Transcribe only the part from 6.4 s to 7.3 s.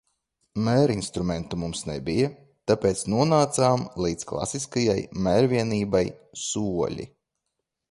‘soļi’.